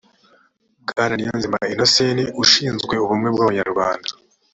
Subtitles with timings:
[0.89, 4.11] bwana nizeyimana inosenti ushinzwe ubumwe bw’abanyarwanda